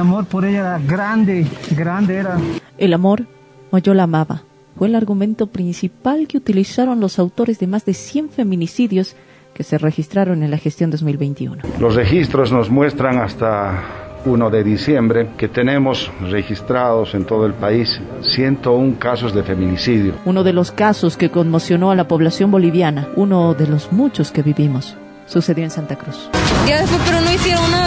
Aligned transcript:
amor 0.00 0.26
por 0.26 0.44
ella 0.44 0.58
era 0.60 0.78
grande, 0.78 1.46
grande 1.76 2.16
era. 2.16 2.38
El 2.78 2.92
amor, 2.92 3.26
o 3.70 3.78
yo 3.78 3.94
la 3.94 4.04
amaba, 4.04 4.42
fue 4.76 4.88
el 4.88 4.94
argumento 4.94 5.46
principal 5.46 6.26
que 6.26 6.38
utilizaron 6.38 7.00
los 7.00 7.18
autores 7.18 7.58
de 7.58 7.66
más 7.66 7.84
de 7.84 7.94
100 7.94 8.30
feminicidios 8.30 9.14
que 9.54 9.62
se 9.62 9.78
registraron 9.78 10.42
en 10.42 10.50
la 10.50 10.58
gestión 10.58 10.90
2021. 10.90 11.62
Los 11.78 11.94
registros 11.94 12.50
nos 12.50 12.70
muestran 12.70 13.18
hasta 13.18 14.00
1 14.24 14.50
de 14.50 14.64
diciembre 14.64 15.28
que 15.36 15.48
tenemos 15.48 16.10
registrados 16.30 17.14
en 17.14 17.24
todo 17.24 17.46
el 17.46 17.54
país 17.54 18.00
101 18.22 18.96
casos 18.98 19.34
de 19.34 19.42
feminicidio. 19.42 20.14
Uno 20.24 20.44
de 20.44 20.52
los 20.52 20.70
casos 20.72 21.16
que 21.16 21.30
conmocionó 21.30 21.90
a 21.90 21.96
la 21.96 22.08
población 22.08 22.50
boliviana, 22.50 23.08
uno 23.16 23.54
de 23.54 23.66
los 23.66 23.92
muchos 23.92 24.30
que 24.30 24.42
vivimos, 24.42 24.96
sucedió 25.26 25.64
en 25.64 25.70
Santa 25.70 25.96
Cruz. 25.96 26.28
Ya 26.66 26.80
después, 26.80 27.00
pero 27.06 27.20
no 27.20 27.32
hicieron 27.32 27.70
nada, 27.70 27.79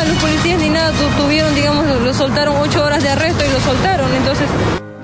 soltaron 2.27 2.55
ocho 2.55 2.81
horas 2.85 3.03
de 3.03 3.09
arresto 3.09 3.43
y 3.45 3.51
lo 3.51 3.59
soltaron, 3.59 4.09
entonces... 4.13 4.47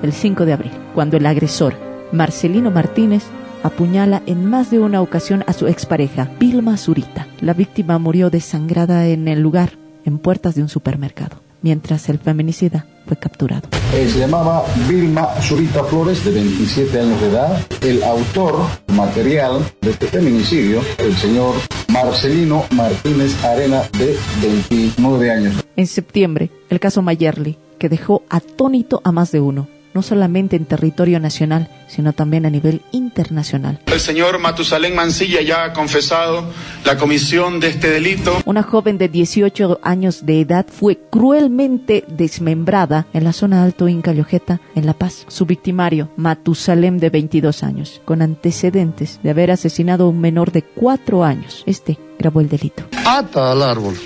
El 0.02 0.14
5 0.14 0.46
de 0.46 0.54
abril, 0.54 0.72
cuando 0.94 1.18
el 1.18 1.26
agresor, 1.26 1.74
Marcelino 2.12 2.70
Martínez, 2.70 3.24
apuñala 3.62 4.22
en 4.24 4.46
más 4.46 4.70
de 4.70 4.78
una 4.78 5.02
ocasión 5.02 5.44
a 5.46 5.52
su 5.52 5.66
expareja, 5.66 6.30
Vilma 6.38 6.78
Zurita. 6.78 7.26
La 7.42 7.52
víctima 7.52 7.98
murió 7.98 8.30
desangrada 8.30 9.06
en 9.06 9.28
el 9.28 9.42
lugar, 9.42 9.72
en 10.06 10.16
puertas 10.16 10.54
de 10.54 10.62
un 10.62 10.70
supermercado, 10.70 11.42
mientras 11.60 12.08
el 12.08 12.18
feminicida 12.18 12.86
fue 13.06 13.18
capturado. 13.18 13.68
Eh, 13.92 14.08
se 14.10 14.20
llamaba 14.20 14.64
Vilma 14.88 15.28
Zurita 15.42 15.84
Flores, 15.84 16.24
de 16.24 16.30
27 16.30 17.00
años 17.00 17.20
de 17.20 17.28
edad. 17.28 17.60
El 17.82 18.02
autor 18.02 18.54
material 18.94 19.60
de 19.82 19.90
este 19.90 20.06
feminicidio, 20.06 20.80
el 20.96 21.14
señor 21.14 21.54
Marcelino 21.88 22.64
Martínez 22.70 23.44
Arena, 23.44 23.82
de 23.98 24.16
29 24.40 25.30
años. 25.30 25.59
En 25.76 25.86
septiembre, 25.86 26.50
el 26.68 26.80
caso 26.80 27.02
Mayerly, 27.02 27.58
que 27.78 27.88
dejó 27.88 28.22
atónito 28.28 29.00
a 29.04 29.12
más 29.12 29.32
de 29.32 29.40
uno 29.40 29.68
no 29.94 30.02
solamente 30.02 30.56
en 30.56 30.66
territorio 30.66 31.18
nacional, 31.20 31.68
sino 31.88 32.12
también 32.12 32.46
a 32.46 32.50
nivel 32.50 32.82
internacional. 32.92 33.80
El 33.86 34.00
señor 34.00 34.38
Matusalén 34.38 34.94
Mancilla 34.94 35.40
ya 35.42 35.64
ha 35.64 35.72
confesado 35.72 36.44
la 36.84 36.96
comisión 36.96 37.60
de 37.60 37.68
este 37.68 37.90
delito. 37.90 38.38
Una 38.44 38.62
joven 38.62 38.98
de 38.98 39.08
18 39.08 39.80
años 39.82 40.24
de 40.24 40.40
edad 40.40 40.66
fue 40.68 40.98
cruelmente 41.10 42.04
desmembrada 42.08 43.06
en 43.12 43.24
la 43.24 43.32
zona 43.32 43.64
Alto 43.64 43.88
Inca 43.88 44.12
Llojeta, 44.12 44.60
en 44.74 44.86
La 44.86 44.94
Paz. 44.94 45.24
Su 45.28 45.46
victimario, 45.46 46.10
Matusalem, 46.16 46.98
de 46.98 47.10
22 47.10 47.62
años, 47.62 48.00
con 48.04 48.22
antecedentes 48.22 49.20
de 49.22 49.30
haber 49.30 49.50
asesinado 49.50 50.04
a 50.04 50.08
un 50.08 50.20
menor 50.20 50.52
de 50.52 50.62
4 50.62 51.24
años. 51.24 51.64
Este 51.66 51.98
grabó 52.18 52.40
el 52.40 52.48
delito. 52.48 52.84
Ata 53.04 53.50
al 53.50 53.62
árbol. 53.62 53.96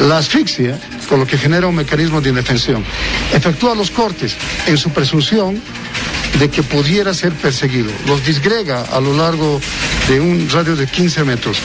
La 0.00 0.18
asfixia 0.18 0.78
con 1.08 1.20
lo 1.20 1.26
que 1.26 1.38
genera 1.38 1.66
un 1.66 1.74
mecanismo 1.74 2.20
de 2.20 2.30
indefensión. 2.30 2.84
Efectúa 3.32 3.74
los 3.74 3.90
cortes 3.90 4.36
en 4.66 4.76
su 4.76 4.90
presunción 4.90 5.60
de 6.38 6.50
que 6.50 6.62
pudiera 6.62 7.14
ser 7.14 7.32
perseguido. 7.32 7.90
Los 8.06 8.24
disgrega 8.24 8.82
a 8.82 9.00
lo 9.00 9.16
largo 9.16 9.60
de 10.08 10.20
un 10.20 10.48
radio 10.50 10.76
de 10.76 10.86
15 10.86 11.24
metros. 11.24 11.58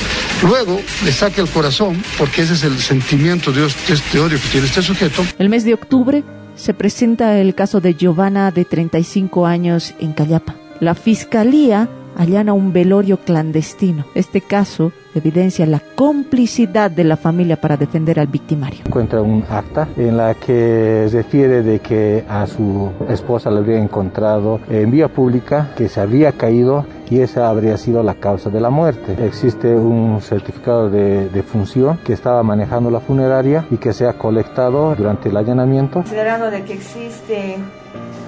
Luego 0.43 0.79
le 1.03 1.11
saca 1.11 1.41
el 1.41 1.49
corazón, 1.49 2.01
porque 2.17 2.43
ese 2.43 2.53
es 2.53 2.63
el 2.63 2.79
sentimiento 2.79 3.51
de 3.51 3.65
este 3.65 4.19
odio 4.19 4.39
que 4.39 4.47
tiene 4.49 4.67
este 4.67 4.81
sujeto. 4.81 5.25
El 5.37 5.49
mes 5.49 5.63
de 5.63 5.73
octubre 5.73 6.23
se 6.55 6.73
presenta 6.73 7.39
el 7.39 7.55
caso 7.55 7.81
de 7.81 7.95
Giovanna, 7.95 8.51
de 8.51 8.65
35 8.65 9.45
años, 9.45 9.93
en 9.99 10.13
Callapa. 10.13 10.55
La 10.79 10.95
fiscalía 10.95 11.89
allana 12.17 12.53
un 12.53 12.73
velorio 12.73 13.17
clandestino. 13.17 14.05
Este 14.13 14.41
caso 14.41 14.91
evidencia 15.15 15.65
la 15.65 15.81
complicidad 15.95 16.91
de 16.91 17.03
la 17.03 17.17
familia 17.17 17.59
para 17.59 17.77
defender 17.77 18.19
al 18.19 18.27
victimario. 18.27 18.79
Encuentra 18.85 19.21
un 19.21 19.43
acta 19.49 19.87
en 19.97 20.17
la 20.17 20.35
que 20.35 21.09
refiere 21.11 21.63
de 21.63 21.79
que 21.79 22.23
a 22.27 22.45
su 22.47 22.91
esposa 23.09 23.49
le 23.51 23.57
habría 23.57 23.79
encontrado 23.79 24.59
en 24.69 24.91
vía 24.91 25.07
pública, 25.07 25.71
que 25.75 25.89
se 25.89 25.99
habría 25.99 26.31
caído 26.33 26.85
y 27.09 27.21
esa 27.21 27.49
habría 27.49 27.77
sido 27.77 28.03
la 28.03 28.15
causa 28.15 28.49
de 28.49 28.61
la 28.61 28.69
muerte. 28.69 29.15
Existe 29.25 29.75
un 29.75 30.21
certificado 30.21 30.89
de, 30.89 31.29
de 31.29 31.43
función 31.43 31.97
que 32.03 32.13
estaba 32.13 32.43
manejando 32.43 32.91
la 32.91 32.99
funeraria 32.99 33.65
y 33.71 33.77
que 33.77 33.93
se 33.93 34.05
ha 34.05 34.13
colectado 34.13 34.95
durante 34.95 35.29
el 35.29 35.37
allanamiento. 35.37 36.01
Considerando 36.01 36.51
de 36.51 36.63
que 36.63 36.73
existe 36.73 37.57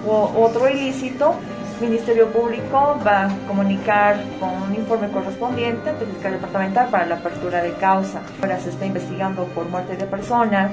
otro 0.08 0.68
ilícito, 0.68 1.36
Ministerio 1.82 2.28
Público 2.28 2.98
va 3.06 3.26
a 3.26 3.30
comunicar 3.48 4.18
con 4.40 4.50
un 4.70 4.76
informe 4.76 5.10
correspondiente 5.10 5.90
ante 5.90 6.06
el 6.06 6.12
fiscal 6.12 6.34
departamental 6.34 6.88
para 6.90 7.06
la 7.08 7.16
apertura 7.16 7.62
de 7.62 7.74
causa. 7.74 8.22
Ahora 8.42 8.60
se 8.60 8.70
está 8.70 8.86
investigando 8.86 9.46
por 9.46 9.68
muerte 9.68 9.98
de 9.98 10.06
persona, 10.06 10.72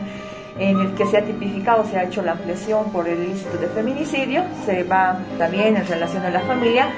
en 0.59 0.79
el 0.79 0.95
que 0.95 1.07
se 1.07 1.19
ha 1.19 1.25
tipificado, 1.25 1.85
se 1.85 1.99
ha 1.99 2.05
hecho 2.05 2.23
la 2.23 2.33
ampliación 2.33 2.91
por 2.93 3.09
el 3.09 3.23
ilícito 3.23 3.57
de 3.59 3.69
feminicidio. 3.69 4.43
Se 4.67 4.85
va 4.85 5.19
también 5.39 5.77
en 5.77 5.87
relación 5.87 6.25
a 6.25 6.31
la 6.31 6.41
familia, 6.41 6.89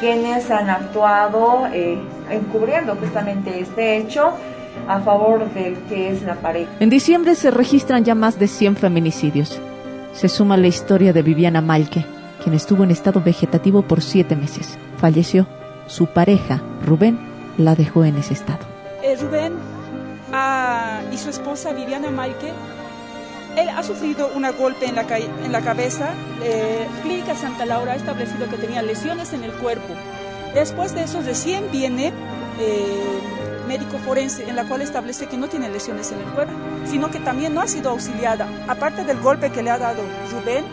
quienes 0.00 0.50
han 0.50 0.70
actuado 0.70 1.68
eh, 1.72 1.98
encubriendo 2.30 2.94
justamente 2.96 3.60
este 3.60 3.98
hecho 3.98 4.32
a 4.86 5.00
favor 5.00 5.52
del 5.52 5.76
que 5.88 6.10
es 6.10 6.22
la 6.22 6.36
pareja. 6.36 6.70
En 6.80 6.90
diciembre 6.90 7.34
se 7.34 7.50
registran 7.50 8.04
ya 8.04 8.14
más 8.14 8.38
de 8.38 8.48
100 8.48 8.76
feminicidios. 8.76 9.60
Se 10.12 10.28
suma 10.28 10.56
la 10.56 10.68
historia 10.68 11.12
de 11.12 11.22
Viviana 11.22 11.60
Malque, 11.60 12.04
quien 12.42 12.54
estuvo 12.54 12.84
en 12.84 12.90
estado 12.90 13.20
vegetativo 13.20 13.82
por 13.82 14.02
siete 14.02 14.36
meses. 14.36 14.78
Falleció. 14.98 15.46
Su 15.86 16.06
pareja, 16.06 16.60
Rubén, 16.84 17.18
la 17.56 17.74
dejó 17.74 18.04
en 18.04 18.16
ese 18.16 18.34
estado. 18.34 18.60
Eh, 19.02 19.16
Rubén 19.16 19.54
ah, 20.32 21.00
y 21.12 21.16
su 21.16 21.30
esposa 21.30 21.72
Viviana 21.72 22.10
Maike, 22.10 22.52
él 23.56 23.68
ha 23.70 23.82
sufrido 23.82 24.30
un 24.34 24.46
golpe 24.58 24.86
en 24.86 24.94
la, 24.94 25.06
en 25.18 25.50
la 25.52 25.60
cabeza. 25.62 26.10
Eh, 26.42 26.86
Clínica 27.02 27.34
Santa 27.34 27.66
Laura 27.66 27.92
ha 27.92 27.96
establecido 27.96 28.48
que 28.48 28.56
tenía 28.56 28.82
lesiones 28.82 29.32
en 29.32 29.44
el 29.44 29.52
cuerpo. 29.52 29.94
Después 30.54 30.94
de 30.94 31.04
eso 31.04 31.20
recién 31.22 31.70
viene 31.70 32.12
eh, 32.60 33.20
médico 33.66 33.98
forense 33.98 34.48
en 34.48 34.56
la 34.56 34.64
cual 34.64 34.82
establece 34.82 35.26
que 35.26 35.36
no 35.36 35.48
tiene 35.48 35.68
lesiones 35.68 36.10
en 36.12 36.20
el 36.20 36.26
cuerpo, 36.26 36.54
sino 36.86 37.10
que 37.10 37.20
también 37.20 37.54
no 37.54 37.60
ha 37.60 37.68
sido 37.68 37.90
auxiliada. 37.90 38.48
Aparte 38.66 39.04
del 39.04 39.20
golpe 39.20 39.50
que 39.50 39.62
le 39.62 39.70
ha 39.70 39.78
dado 39.78 40.02
Rubén, 40.32 40.64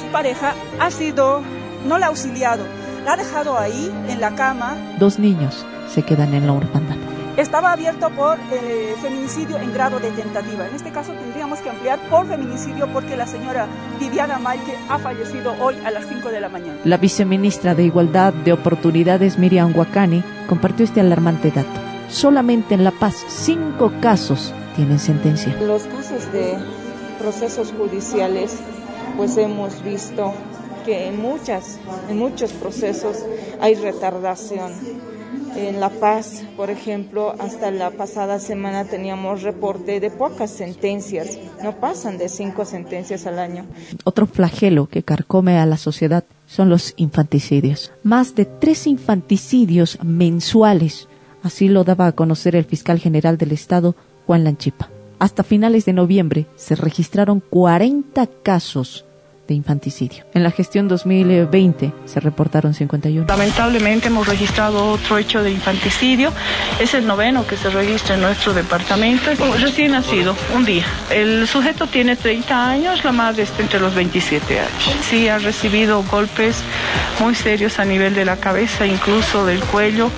su 0.00 0.06
pareja 0.12 0.54
ha 0.78 0.90
sido, 0.90 1.42
no 1.86 1.98
la 1.98 2.06
ha 2.06 2.08
auxiliado, 2.10 2.64
la 3.04 3.14
ha 3.14 3.16
dejado 3.16 3.58
ahí 3.58 3.92
en 4.08 4.20
la 4.20 4.34
cama. 4.34 4.76
Dos 4.98 5.18
niños 5.18 5.64
se 5.88 6.02
quedan 6.02 6.34
en 6.34 6.46
la 6.46 6.52
orfandad. 6.52 6.96
Estaba 7.36 7.72
abierto 7.72 8.08
por 8.10 8.38
eh, 8.50 8.94
feminicidio 9.02 9.58
en 9.58 9.70
grado 9.74 10.00
de 10.00 10.10
tentativa. 10.10 10.66
En 10.66 10.74
este 10.74 10.90
caso 10.90 11.12
tendríamos 11.12 11.58
que 11.58 11.68
ampliar 11.68 11.98
por 12.08 12.26
feminicidio 12.26 12.90
porque 12.94 13.14
la 13.14 13.26
señora 13.26 13.66
Viviana 14.00 14.38
Maike 14.38 14.74
ha 14.88 14.98
fallecido 14.98 15.54
hoy 15.60 15.76
a 15.84 15.90
las 15.90 16.06
5 16.06 16.30
de 16.30 16.40
la 16.40 16.48
mañana. 16.48 16.78
La 16.84 16.96
viceministra 16.96 17.74
de 17.74 17.84
Igualdad 17.84 18.32
de 18.32 18.54
Oportunidades, 18.54 19.38
Miriam 19.38 19.76
Huacani, 19.76 20.24
compartió 20.48 20.86
este 20.86 21.00
alarmante 21.00 21.50
dato. 21.50 21.78
Solamente 22.08 22.74
en 22.74 22.84
La 22.84 22.92
Paz, 22.92 23.26
cinco 23.28 23.92
casos 24.00 24.54
tienen 24.74 24.98
sentencia. 24.98 25.54
Los 25.60 25.82
casos 25.82 26.32
de 26.32 26.56
procesos 27.18 27.74
judiciales 27.76 28.60
pues 29.16 29.36
hemos 29.36 29.82
visto 29.82 30.34
que 30.84 31.08
en, 31.08 31.20
muchas, 31.20 31.78
en 32.08 32.18
muchos 32.18 32.52
procesos 32.52 33.24
hay 33.60 33.74
retardación. 33.74 34.72
En 35.56 35.80
La 35.80 35.88
Paz, 35.88 36.44
por 36.54 36.68
ejemplo, 36.68 37.34
hasta 37.38 37.70
la 37.70 37.90
pasada 37.90 38.38
semana 38.38 38.84
teníamos 38.84 39.42
reporte 39.42 40.00
de 40.00 40.10
pocas 40.10 40.50
sentencias, 40.50 41.38
no 41.62 41.80
pasan 41.80 42.18
de 42.18 42.28
cinco 42.28 42.66
sentencias 42.66 43.26
al 43.26 43.38
año. 43.38 43.64
Otro 44.04 44.26
flagelo 44.26 44.86
que 44.86 45.02
carcome 45.02 45.58
a 45.58 45.64
la 45.64 45.78
sociedad 45.78 46.24
son 46.46 46.68
los 46.68 46.92
infanticidios. 46.96 47.90
Más 48.02 48.34
de 48.34 48.44
tres 48.44 48.86
infanticidios 48.86 49.98
mensuales, 50.04 51.08
así 51.42 51.68
lo 51.68 51.84
daba 51.84 52.06
a 52.06 52.12
conocer 52.12 52.54
el 52.54 52.66
fiscal 52.66 52.98
general 52.98 53.38
del 53.38 53.52
Estado, 53.52 53.96
Juan 54.26 54.44
Lanchipa. 54.44 54.90
Hasta 55.18 55.42
finales 55.42 55.86
de 55.86 55.94
noviembre 55.94 56.46
se 56.56 56.74
registraron 56.74 57.40
40 57.40 58.26
casos 58.42 59.05
de 59.46 59.54
infanticidio. 59.54 60.24
En 60.34 60.42
la 60.42 60.50
gestión 60.50 60.88
2020 60.88 61.92
se 62.04 62.20
reportaron 62.20 62.74
51. 62.74 63.26
Lamentablemente 63.28 64.08
hemos 64.08 64.26
registrado 64.26 64.92
otro 64.92 65.18
hecho 65.18 65.42
de 65.42 65.50
infanticidio. 65.50 66.32
Es 66.80 66.94
el 66.94 67.06
noveno 67.06 67.46
que 67.46 67.56
se 67.56 67.70
registra 67.70 68.14
en 68.14 68.22
nuestro 68.22 68.52
departamento. 68.54 69.30
Recién 69.60 69.92
nacido, 69.92 70.34
un 70.54 70.64
día. 70.64 70.84
El 71.10 71.46
sujeto 71.46 71.86
tiene 71.86 72.16
30 72.16 72.70
años, 72.70 73.04
la 73.04 73.12
madre 73.12 73.42
está 73.44 73.62
entre 73.62 73.80
los 73.80 73.94
27 73.94 74.58
años. 74.58 74.96
Sí, 75.02 75.28
ha 75.28 75.38
recibido 75.38 76.02
golpes 76.04 76.62
muy 77.20 77.34
serios 77.34 77.78
a 77.78 77.84
nivel 77.84 78.14
de 78.14 78.24
la 78.24 78.36
cabeza, 78.36 78.86
incluso 78.86 79.46
del 79.46 79.60
cuello, 79.60 80.10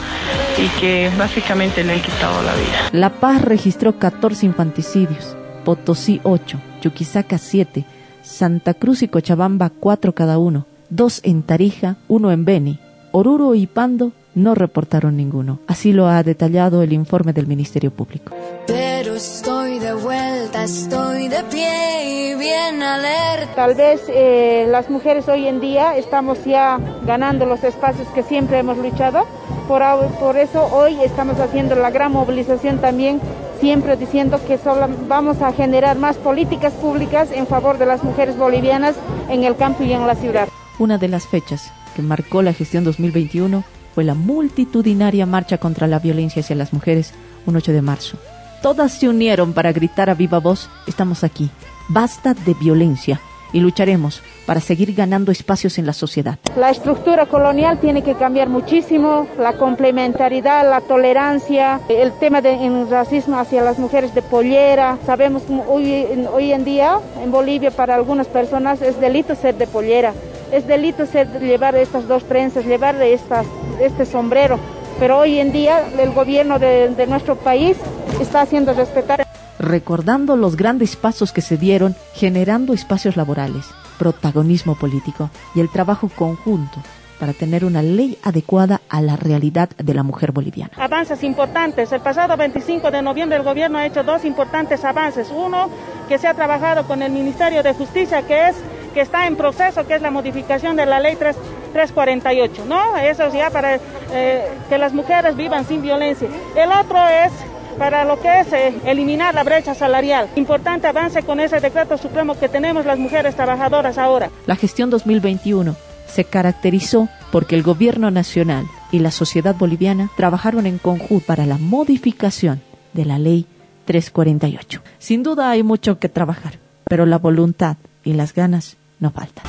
y 0.59 0.81
que 0.81 1.11
básicamente 1.19 1.85
le 1.85 1.95
han 1.95 2.03
quitado 2.03 2.43
la 2.43 2.55
vida. 2.55 2.89
La 2.93 3.11
Paz 3.11 3.43
registró 3.43 3.99
14 3.99 4.47
infanticidios, 4.47 5.37
Potosí 5.65 6.21
8, 6.23 6.59
Chuquisaca 6.81 7.39
7, 7.39 7.85
Santa 8.29 8.75
Cruz 8.75 9.03
y 9.03 9.09
Cochabamba 9.09 9.71
cuatro 9.71 10.15
cada 10.15 10.39
uno, 10.39 10.67
dos 10.91 11.21
en 11.25 11.43
Tarija, 11.43 11.97
uno 12.09 12.31
en 12.31 12.45
Beni. 12.45 12.79
Oruro 13.11 13.55
y 13.55 13.67
Pando 13.67 14.13
no 14.35 14.55
reportaron 14.55 15.17
ninguno. 15.17 15.61
Así 15.67 15.93
lo 15.93 16.07
ha 16.07 16.23
detallado 16.23 16.83
el 16.83 16.93
informe 16.93 17.33
del 17.33 17.47
Ministerio 17.47 17.91
Público. 17.91 18.37
Pero 18.67 19.15
estoy 19.15 19.79
de 19.79 19.95
vuelta 19.95 20.63
estoy 20.63 21.29
de 21.29 21.43
pie 21.45 22.33
y 22.33 22.35
bien 22.35 22.83
alerta. 22.83 23.55
Tal 23.55 23.75
vez 23.75 24.03
eh, 24.09 24.67
las 24.69 24.91
mujeres 24.91 25.27
hoy 25.29 25.47
en 25.47 25.61
día 25.61 25.97
estamos 25.97 26.45
ya 26.45 26.79
ganando 27.07 27.47
los 27.47 27.65
espacios 27.65 28.07
que 28.09 28.23
siempre 28.23 28.59
hemos 28.59 28.77
luchado. 28.77 29.25
Por, 29.67 29.83
por 30.21 30.37
eso 30.37 30.67
hoy 30.67 30.97
estamos 31.03 31.41
haciendo 31.41 31.75
la 31.75 31.91
gran 31.91 32.13
movilización 32.13 32.79
también, 32.79 33.21
siempre 33.61 33.97
diciendo 33.97 34.41
que 34.47 34.59
solo 34.59 34.89
vamos 35.09 35.43
a 35.43 35.53
generar 35.53 35.99
más 35.99 36.17
políticas 36.17 36.73
públicas 36.75 37.29
en 37.33 37.47
favor 37.47 37.79
de 37.79 37.87
las 37.87 38.05
mujeres 38.05 38.37
bolivianas 38.37 38.95
en 39.29 39.45
el 39.45 39.57
campo 39.57 39.85
y 39.85 39.93
en 39.93 40.07
la 40.07 40.15
ciudad. 40.15 40.49
Una 40.79 40.99
de 40.99 41.09
las 41.09 41.27
fechas 41.27 41.73
que 41.95 42.03
marcó 42.03 42.43
la 42.43 42.53
gestión 42.53 42.85
2021 42.85 43.65
fue 43.95 44.05
la 44.05 44.15
multitudinaria 44.15 45.27
marcha 45.27 45.59
contra 45.59 45.87
la 45.87 45.99
violencia 45.99 46.41
hacia 46.41 46.57
las 46.57 46.73
mujeres, 46.73 47.13
un 47.47 47.57
8 47.57 47.73
de 47.73 47.83
marzo. 47.83 48.19
Todas 48.63 48.93
se 48.93 49.09
unieron 49.09 49.53
para 49.53 49.73
gritar 49.73 50.11
a 50.11 50.15
viva 50.15 50.39
voz, 50.39 50.69
estamos 50.87 51.25
aquí, 51.25 51.51
basta 51.89 52.35
de 52.35 52.55
violencia 52.55 53.21
y 53.53 53.61
lucharemos 53.61 54.23
para 54.49 54.63
seguir 54.63 54.95
ganando 54.95 55.31
espacios 55.31 55.77
en 55.77 55.85
la 55.85 55.93
sociedad. 55.93 56.39
La 56.57 56.71
estructura 56.71 57.27
colonial 57.27 57.79
tiene 57.81 58.01
que 58.01 58.15
cambiar 58.15 58.49
muchísimo, 58.49 59.27
la 59.39 59.53
complementariedad, 59.59 60.67
la 60.67 60.81
tolerancia, 60.81 61.83
el 61.91 62.13
tema 62.13 62.41
del 62.41 62.89
racismo 62.89 63.39
hacia 63.39 63.61
las 63.61 63.79
mujeres 63.79 64.15
de 64.15 64.23
pollera. 64.23 64.97
Sabemos 65.05 65.43
que 65.43 65.53
hoy, 65.69 66.07
hoy 66.33 66.53
en 66.53 66.65
día 66.65 66.99
en 67.23 67.31
Bolivia 67.31 67.71
para 67.71 67.95
algunas 67.95 68.27
personas 68.27 68.81
es 68.81 68.99
delito 68.99 69.35
ser 69.35 69.55
de 69.55 69.67
pollera, 69.67 70.15
es 70.51 70.67
delito 70.67 71.05
ser, 71.05 71.29
llevar 71.41 71.77
estas 71.77 72.09
dos 72.09 72.25
trenzas, 72.25 72.65
llevar 72.65 72.95
estas, 73.03 73.45
este 73.83 74.07
sombrero 74.07 74.59
pero 74.99 75.19
hoy 75.19 75.39
en 75.39 75.53
día 75.53 75.87
el 75.97 76.11
gobierno 76.13 76.59
de, 76.59 76.89
de 76.89 77.07
nuestro 77.07 77.37
país 77.37 77.77
está 78.19 78.41
haciendo 78.41 78.73
respetar. 78.73 79.25
Recordando 79.61 80.37
los 80.37 80.57
grandes 80.57 80.97
pasos 80.97 81.31
que 81.33 81.41
se 81.41 81.57
dieron, 81.57 81.95
generando 82.15 82.73
espacios 82.73 83.17
laborales, 83.17 83.67
protagonismo 83.99 84.75
político 84.75 85.31
y 85.55 85.61
el 85.61 85.69
trabajo 85.69 86.09
conjunto 86.09 86.81
para 87.19 87.33
tener 87.33 87.65
una 87.65 87.83
ley 87.83 88.17
adecuada 88.23 88.81
a 88.89 89.01
la 89.01 89.17
realidad 89.17 89.69
de 89.71 89.95
la 89.95 90.03
mujer 90.03 90.33
boliviana. 90.33 90.73
Avances 90.77 91.25
importantes. 91.25 91.91
El 91.93 92.01
pasado 92.01 92.37
25 92.37 92.91
de 92.91 93.03
noviembre 93.03 93.39
el 93.39 93.45
gobierno 93.45 93.79
ha 93.79 93.87
hecho 93.87 94.05
dos 94.05 94.25
importantes 94.25 94.85
avances. 94.85 95.33
Uno, 95.35 95.69
que 96.09 96.19
se 96.19 96.29
ha 96.29 96.35
trabajado 96.35 96.87
con 96.87 97.03
el 97.03 97.13
Ministerio 97.13 97.63
de 97.63 97.75
Justicia, 97.75 98.23
que 98.23 98.49
es 98.49 98.57
que 98.95 99.01
está 99.01 99.27
en 99.27 99.37
proceso, 99.37 99.87
que 99.87 99.95
es 99.97 100.03
la 100.03 100.11
modificación 100.11 100.77
de 100.77 100.87
la 100.87 101.01
ley 101.01 101.17
3, 101.17 101.37
348, 101.73 102.65
¿no? 102.67 102.97
Eso 102.97 103.25
es 103.25 103.35
ya 103.35 103.51
para 103.51 103.79
eh, 104.13 104.49
que 104.69 104.79
las 104.79 104.95
mujeres 104.95 105.37
vivan 105.37 105.67
sin 105.67 105.83
violencia. 105.83 106.29
El 106.57 106.71
otro 106.73 106.99
es 107.07 107.33
para 107.79 108.05
lo 108.05 108.21
que 108.21 108.41
es 108.41 108.53
eh, 108.53 108.75
eliminar 108.85 109.35
la 109.35 109.45
brecha 109.45 109.75
salarial. 109.75 110.29
Importante 110.37 110.87
avance 110.87 111.23
con 111.23 111.41
ese 111.41 111.61
decreto 111.61 111.97
supremo 111.97 112.39
que 112.39 112.49
tenemos 112.49 112.85
las 112.85 112.99
mujeres 112.99 113.37
trabajadoras 113.37 113.99
ahora. 113.99 114.31
La 114.47 114.57
gestión 114.57 114.91
2021 114.91 115.77
se 116.07 116.25
caracterizó 116.25 117.09
porque 117.31 117.55
el 117.55 117.63
gobierno 117.63 118.11
nacional 118.11 118.67
y 118.91 118.99
la 118.99 119.11
sociedad 119.11 119.55
boliviana 119.55 120.11
trabajaron 120.17 120.67
en 120.67 120.79
conjunto 120.79 121.27
para 121.27 121.47
la 121.47 121.59
modificación 121.59 122.61
de 122.93 123.05
la 123.05 123.19
ley 123.19 123.47
348. 123.85 124.83
Sin 124.99 125.23
duda 125.23 125.51
hay 125.51 125.63
mucho 125.63 125.99
que 125.99 126.09
trabajar, 126.09 126.59
pero 126.85 127.07
la 127.07 127.19
voluntad 127.19 127.77
y 128.05 128.15
las 128.15 128.35
ganas 128.35 128.77
no 128.99 129.11
faltan. 129.11 129.45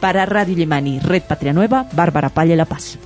Para 0.00 0.24
Radio 0.24 0.56
Limani, 0.56 0.98
Red 0.98 1.24
Patria 1.24 1.52
Nueva, 1.52 1.86
Bárbara 1.92 2.30
Palle 2.30 2.56
La 2.56 2.64
Paz. 2.64 2.98